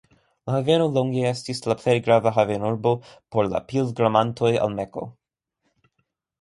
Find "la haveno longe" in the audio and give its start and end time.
0.49-1.27